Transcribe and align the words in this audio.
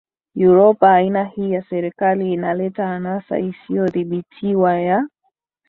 Uropa 0.37 0.91
Aina 0.95 1.23
hii 1.23 1.51
ya 1.51 1.63
serikali 1.69 2.33
inaleta 2.33 2.89
anasa 2.95 3.39
isiyodhibitiwa 3.39 4.79
ya 4.79 5.07